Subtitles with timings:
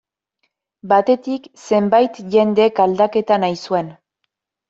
[0.93, 3.93] Batetik, zenbait jendek aldaketa nahi zuen.